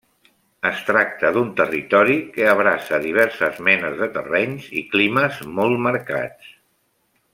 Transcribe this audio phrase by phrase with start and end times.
[0.67, 6.51] Es tracta d'un territori que abraça diverses menes de terrenys i climes molt marcats.